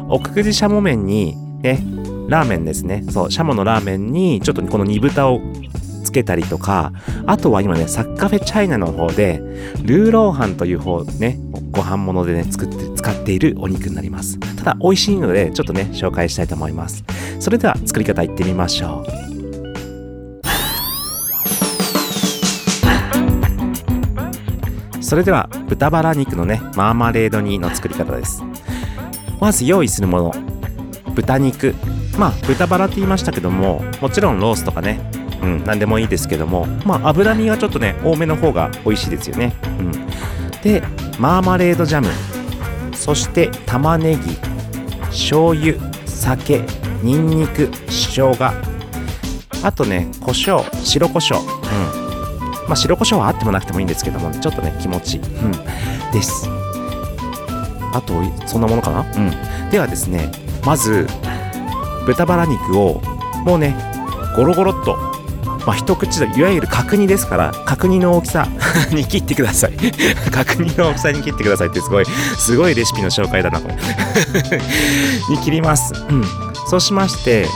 [0.07, 1.83] 奥久慈しゃも麺にね
[2.27, 3.03] ラーメンですね。
[3.09, 5.41] そうシャモのラーメンにちょっとこの煮豚を
[6.03, 6.91] つけたりとか
[7.25, 9.37] あとは今ねサッカフェチャイナの方で
[9.83, 11.39] ルーローハンという方ね
[11.71, 14.39] ご飯物でね作って使っているお肉になります。
[14.57, 17.03] ただ美味しいのでちょっとね紹介したいと思います。
[17.39, 19.30] それでは作り方いってみましょう。
[25.11, 28.41] それでは豚バラ肉のねマーマレード煮の作り方です。
[29.41, 30.33] まず用意するもの。
[31.13, 31.75] 豚肉。
[32.17, 35.01] まあ豚バラって言いましたけどももちろんロースとかね。
[35.43, 36.65] うん何でもいいですけども。
[36.85, 39.53] まあ脂身がちょっとね多めの方が美味しいですよね。
[39.79, 39.91] うん。
[40.61, 40.81] で
[41.19, 42.07] マーマレードジャム。
[42.95, 44.37] そして玉ねぎ。
[45.07, 45.75] 醤油。
[46.05, 46.63] 酒。
[47.03, 48.37] にんにく生姜。
[49.61, 50.63] あとね胡椒。
[50.85, 51.37] 白胡椒。
[51.95, 52.00] うん。
[52.71, 55.51] まあ、白胡椒はあってもなくてもいいんですけども、ちょっとね、気持ち、うん、
[56.13, 56.47] です。
[57.93, 58.13] あと、
[58.47, 59.01] そんなものかな？
[59.01, 59.69] うん。
[59.69, 60.31] ではですね、
[60.65, 61.05] まず、
[62.05, 63.01] 豚バラ肉を、
[63.43, 63.75] もうね、
[64.37, 64.95] ゴロゴロっと、
[65.67, 68.47] まあ、一口で、いわゆる角煮ですから、角煮の大きさ
[68.93, 69.73] に切ってください。
[70.31, 73.75] 角煮の大きさに切ってくださいって、すごい、すごいレシピの紹介だな、これ。
[75.27, 75.93] に切ります。
[76.09, 76.23] うん。
[76.69, 77.49] そうしまして、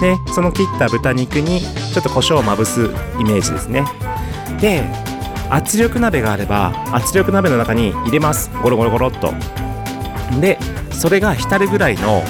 [0.00, 2.88] ね、その切った豚肉に、ちょっと胡椒をまぶす
[3.20, 3.84] イメージですね。
[4.60, 4.84] で
[5.50, 8.50] 圧力鍋があれば圧力鍋の中に入れます。
[8.62, 9.32] ゴロゴロゴロっと。
[10.40, 10.58] で
[10.90, 12.22] それが浸るぐらいの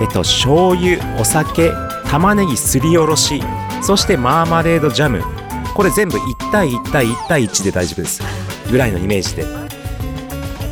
[0.00, 1.70] えっと醤油お酒
[2.06, 3.42] 玉ねぎすりおろし
[3.82, 5.22] そしてマーマレードジャム。
[5.74, 8.22] これ全部1対1対1対1で大丈夫です。
[8.70, 9.68] ぐらいのイメージで。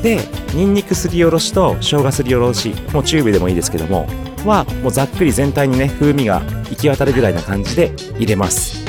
[0.02, 0.18] で
[0.54, 4.06] ニンニクすりおろしと生姜すりおろしもうチューブでもいいですけども
[4.44, 6.40] はもうざっくり全体にね風味が
[6.70, 8.85] 行き渡るぐらいな感じで入れます。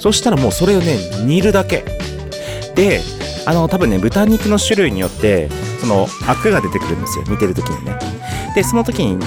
[0.00, 1.84] そしたらもうそれをね煮るだけ。
[2.74, 3.00] で
[3.46, 5.48] あの多分ね豚肉の種類によって
[5.80, 7.24] そのアクが出てくるんですよ。
[7.28, 7.98] 煮てる時にね。
[8.54, 9.22] でその時に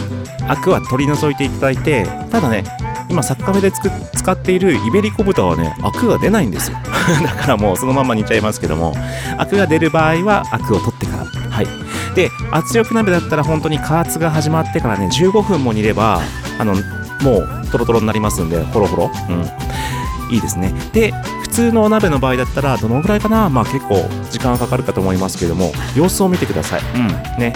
[0.48, 2.66] アクは取り除いていただいてただね
[3.10, 6.78] 今サッカフェで使っているイベリコ豚はねアクが出ないんですよ。
[7.24, 8.96] だからもうそのまま煮ちゃいますけども。
[9.38, 11.26] アクが出る場合はアクを取ってから。
[11.50, 11.68] はい。
[12.16, 16.22] で圧力鍋だったら本当に加圧が始まってからね15分も煮れば
[16.60, 16.76] あの
[17.22, 19.12] もうトロトロになりますんでホロホロ。
[19.30, 19.46] うん。
[20.34, 20.74] いいですね。
[20.92, 21.12] で
[21.42, 23.50] 普通のお鍋の場合だったらどのぐらいかな？
[23.50, 23.96] まあ結構
[24.32, 26.82] 時間がかかるかと思いますけども様子を見てください。
[26.96, 27.08] うん。
[27.40, 27.54] ね。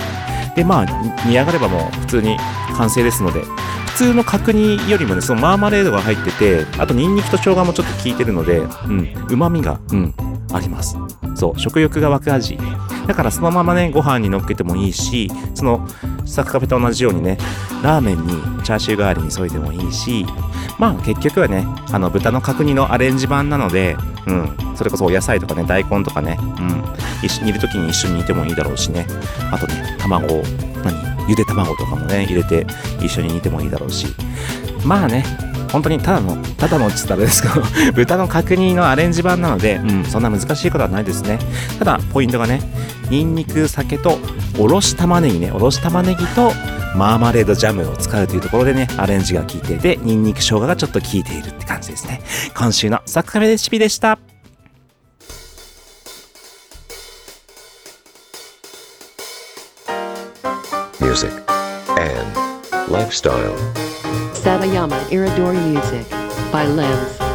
[0.56, 2.38] でまあ煮煮上がればもう普通に
[2.76, 3.67] 完成ですので普
[3.98, 10.14] 通の角煮よりもねそのマーマレードが入っててあとニンニクと生姜もちょっと効いてるのでうんうまみがうん
[10.54, 10.96] あります。
[11.36, 12.58] そう食欲が湧く味。
[13.06, 15.88] だからそのままねご飯に乗っけてもいいしその
[16.26, 17.38] サクカフェと同じようにね
[17.82, 18.34] ラーメンに
[18.64, 20.26] チャーシュー代わりに添えてもいいし
[20.78, 23.96] まあ結局はねあの豚の角煮のアレンジ版なので、
[24.26, 26.84] うん、それこそお野菜とかね大根とかね、うん、
[27.24, 29.06] 一緒に煮る時に一緒に煮てもいいだろうしね。
[29.52, 30.28] あとね卵。
[30.28, 30.44] を
[30.84, 31.17] 何？
[31.28, 32.66] ゆで卵とかもね入れて
[33.02, 34.08] 一緒に煮てもいいだろうし。
[34.86, 35.26] まあね
[35.72, 37.62] 本当にただのただのって言ったらあれですけど
[37.94, 41.40] 豚の角煮のアレンジ版なので、うん、そんな難しいことはないですね。
[41.80, 42.62] ただポイントがね
[43.10, 44.20] ニンニク酒と
[44.58, 46.54] おろし玉ねぎねおろし玉ねぎと
[46.96, 52.22] マーマレードジャムを使うというところでねアレンジが効いてでニンニク生姜がちょっと効いているって感じですね。
[52.56, 54.18] 今週のサクカフェレシピでした
[61.08, 62.36] music, and
[62.92, 63.56] lifestyle.
[65.10, 66.06] Iridori Music
[66.52, 67.27] by Limbs.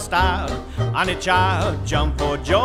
[0.00, 0.48] Style.
[0.94, 2.56] Honey child, jump for joy.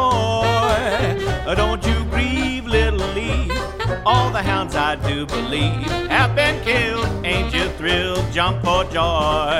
[1.56, 3.52] Don't you grieve, little leaf.
[4.06, 7.06] All the hounds I do believe have been killed.
[7.26, 8.26] Ain't you thrilled?
[8.32, 9.60] Jump for joy.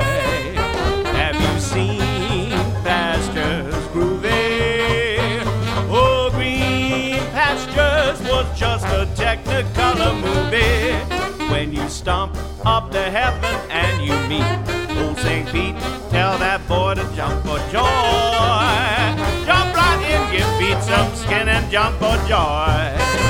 [1.20, 2.50] Have you seen
[2.82, 5.42] pastures groovy?
[5.88, 10.94] Oh, green pastures was just a technicolor movie.
[11.52, 15.46] When you stomp up to heaven and you meet old St.
[15.52, 15.76] Pete,
[16.10, 17.86] tell that boy to jump for joy.
[19.46, 23.25] Jump right in, give feet some skin and jump for joy.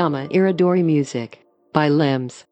[0.00, 1.44] Satayama Iridori Music
[1.74, 2.46] by Limbs.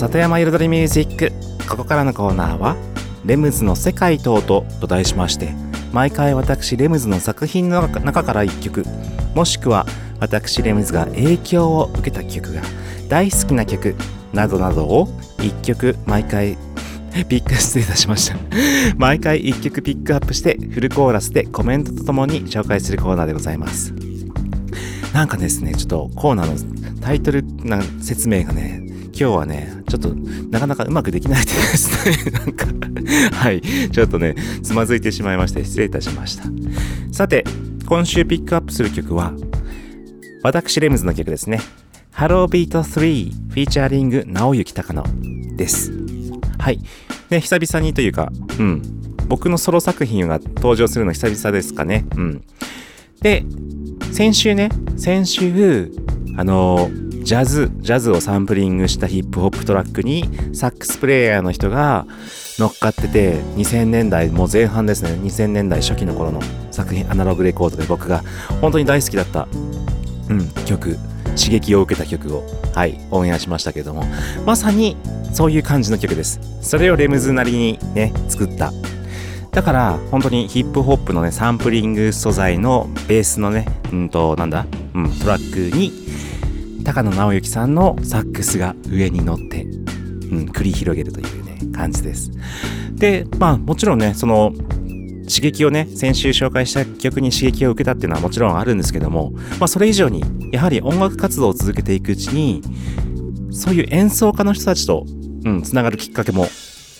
[0.00, 1.30] 里山彩りミュージック。
[1.68, 2.74] ここからのコーナーは
[3.26, 5.52] 「レムズの世界と音」と題しまして
[5.92, 8.84] 毎回私レムズの作品の中から1曲
[9.34, 9.86] もしくは
[10.18, 12.62] 私レムズが影響を受けた曲が
[13.08, 13.94] 大好きな曲
[14.32, 15.06] などなどを
[15.38, 16.56] 1曲毎回
[17.28, 18.36] ピック失礼いたしました。
[18.96, 23.92] 毎回1曲ピックアップしてフルコーラスでコメントとともに紹介するコーナーでございます。
[25.12, 28.89] なんかですねちょっとコーナーのタイトルな説明がね
[29.20, 32.64] 今日はね、ちょっとなかなかうまくできないですね、なんか、
[33.36, 36.44] はい、ちょっとね、つまずいてしまいまして失礼いたしました。
[37.12, 37.44] さて、
[37.86, 39.34] 今週ピックアップする曲は、
[40.42, 41.60] 私レムズの曲ですね。
[42.10, 45.04] ハロービート3フィーチャーリング直行隆野
[45.54, 45.92] です。
[46.58, 46.80] はい。
[47.28, 48.82] で、久々にというか、うん。
[49.28, 52.06] 僕のソロ作品が登場するの久々ですかね。
[52.16, 52.42] うん。
[53.20, 53.44] で、
[54.12, 55.92] 先週ね、先週、
[56.38, 62.04] あのージャズ、ジャズをサンプリングしたヒップホップトラックにサックスプレイヤーの人が
[62.58, 66.40] 乗っかってて、2000年代、もう前半ですね、2000年代初期の頃の
[66.72, 68.24] 作品、アナログレコードで僕が
[68.60, 69.46] 本当に大好きだった、
[70.28, 70.98] うん、曲、
[71.36, 72.42] 刺激を受けた曲を、
[72.74, 74.02] はい、オンエアしましたけども、
[74.44, 74.96] まさに
[75.32, 76.40] そういう感じの曲です。
[76.60, 78.72] それをレムズなりにね、作った
[79.52, 85.92] だから、本当にヒップホップのね、サンプリング素材のベースのね、うんと、なんだ、うん、トラックに、
[86.90, 89.66] 高野直之さんのサックスが上に乗って、う
[90.42, 92.32] ん、繰り広げるというね、感じです。
[92.96, 94.52] で、まあ、もちろんね、その、
[95.22, 99.30] 刺激をね、先週紹介した曲に刺激を受けたっていうのはもちろんあるんですけども、
[99.60, 102.60] まあ、それ以上に、やはり音楽活動を続けていくうちに、
[103.52, 105.06] そういう演奏家の人たちと、
[105.44, 106.48] うん、つながるきっかけも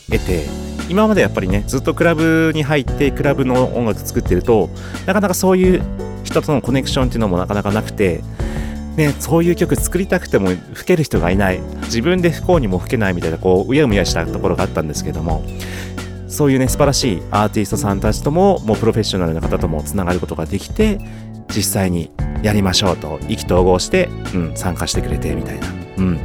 [0.08, 0.46] 得て、
[0.88, 4.70] 今までやっぱりね、ずっとクラブに入って、クラブの音楽作ってると、
[5.06, 5.82] なかなかそういう
[6.22, 8.22] 人とのコネクションっていうのもなかなかなくて、
[8.96, 15.44] ね、そういう曲作りたくても吹ける人がいない自分で不幸にも吹けないみたいなこううやむやしたところがあったんですけども
[16.28, 20.98] そういうね素晴らしいアーティストさんたちとももうプロフェッショナルな方ともつながることができて
[21.48, 22.10] 実際に
[22.42, 25.66] やりましょうと意気投合して、うん、参加してくれてみたいな、
[25.98, 26.20] うん、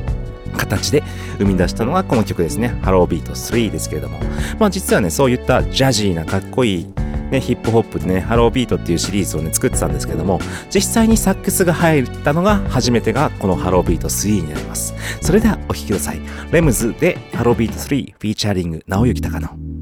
[0.55, 1.03] 形で
[1.37, 2.69] 生み出したのがこの曲ですね。
[2.81, 4.19] Hello Beat 3ですけれども。
[4.59, 6.93] まあ実はね、そういったジャジーなかっこいい
[7.35, 10.39] ね、ヒップホップでね、 Hello Beat っていうシリーズをね、作ってたんですけども、
[10.73, 14.93] 実際にサックスが入ったのが初めてがこの Hello Beat 3になります。
[15.21, 16.19] それではお聴きください。
[16.51, 19.74] レムズで Hello Beat 3 featuring 直行隆の。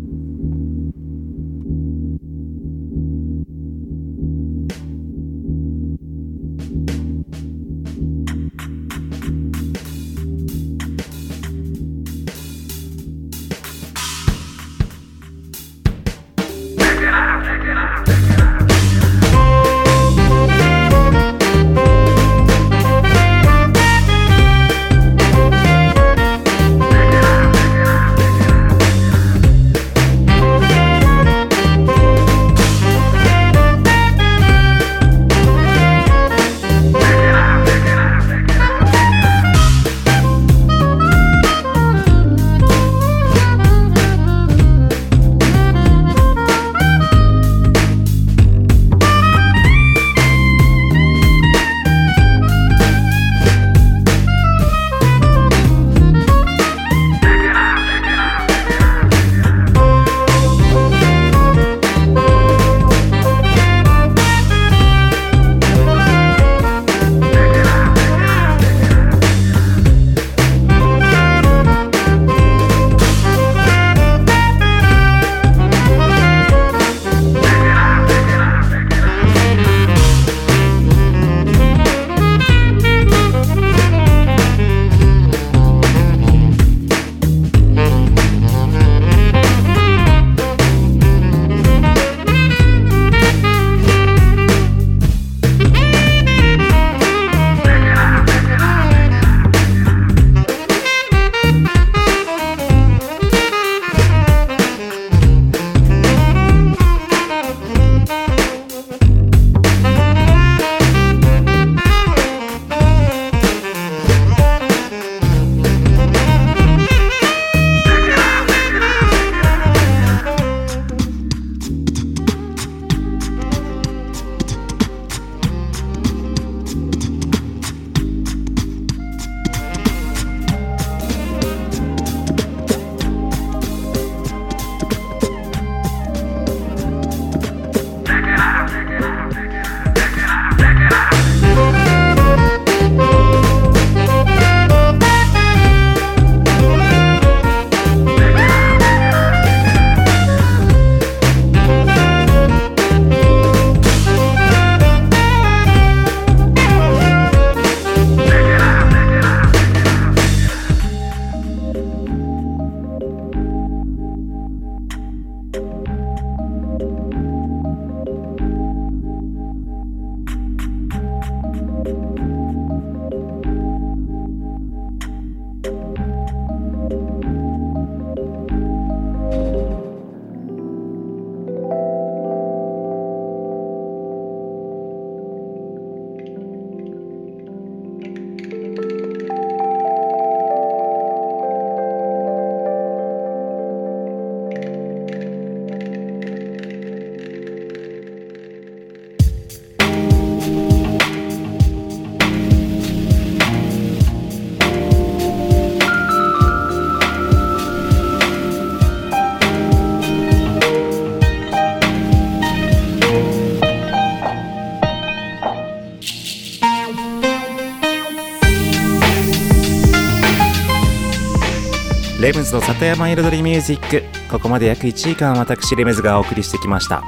[222.53, 224.03] の里山彩りミュージック。
[224.29, 227.03] ここまで約1時間私レムズがお送りしてきました。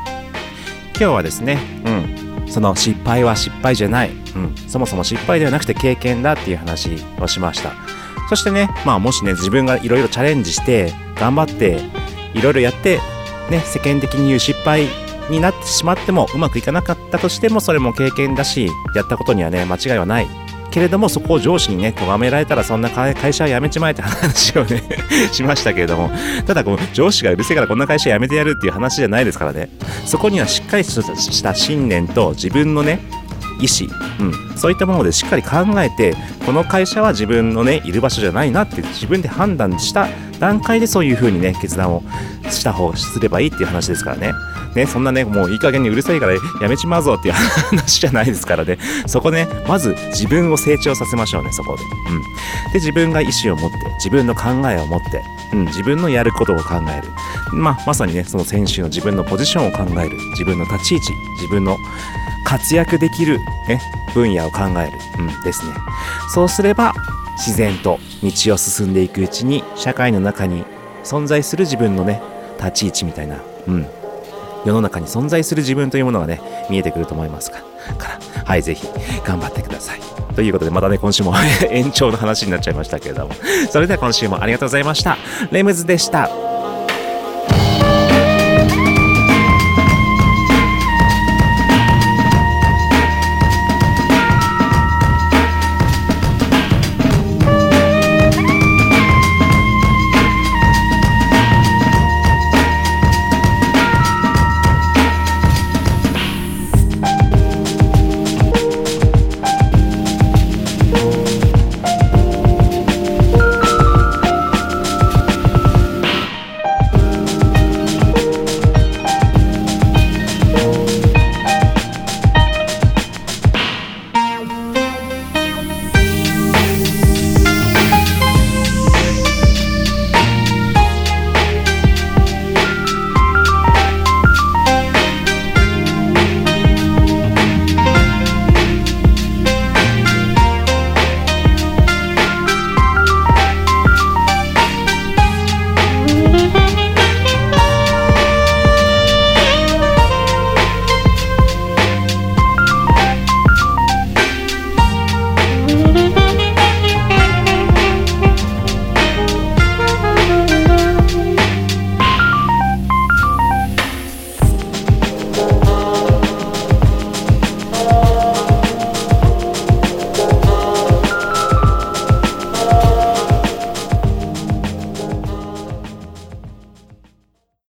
[0.89, 2.47] 今日はですねうん。
[2.47, 7.73] その失敗は失敗じゃない、うん、そもそも失敗ではなくて経験だっていう話をしました。
[8.29, 11.79] そしてねまあもしね自分がいろいろチャレンジして頑張って
[12.33, 12.99] いろいろやって
[13.49, 14.87] ね世間的に言う失敗
[15.29, 20.44] になってしまってもうまくいかなかったとしてもそれも経験だしやったことにはね間違いはない
[20.75, 24.83] けれどもそこを上司にね咎められたらそんな会社は辞めちまえって話をね
[25.31, 26.11] しましたけれども。
[26.45, 29.69] ただこの上司がうるせえからこんな会社辞めてやるっていう話じゃないですからね。
[30.05, 32.99] そこにはしっかりした信念と自分のね
[33.59, 33.89] 意思、
[34.19, 40.07] うん、そういったものでしっかり考えてこの会社は自分のねいる場所じゃないなって自分で判断した
[40.39, 42.03] 段階でそういう風にね決断を
[42.49, 44.33] した方すればいいっていう話ですからね。
[44.75, 48.77] ねそんなねもういい加減にうるさいからやめちまうぞっていう話じゃないですからね。
[49.07, 52.27] そこねまず自分を成長させましょうねそこで、うん、で
[52.75, 57.07] 自分が意思を持って自分の考えを持って、うん、自分のやることを考える。
[57.53, 60.17] まあまさにねその先週の自分のポジションを考える。
[60.31, 61.77] 自分の立ち位置自分の
[62.45, 63.81] 活躍できる、ね、
[64.13, 65.73] 分野を考える、うん、ですね。
[66.33, 66.93] そうすれば
[67.37, 70.63] 自然と道を進んでいくうちに社会の中に
[71.03, 72.21] 存在する自分のね
[72.57, 73.85] 立ち位置みたいな、うん、
[74.65, 76.39] 世の中に存在する自分というものがね
[76.69, 77.65] 見えてくると思いますから
[78.45, 78.87] はいぜひ
[79.25, 79.99] 頑張ってください。
[80.35, 81.33] ということでまたね今週も
[81.69, 83.33] 延長の話になっちゃいましたけれども。
[83.69, 85.17] それでは今週もありがとうございました。
[85.51, 86.44] レムズでした。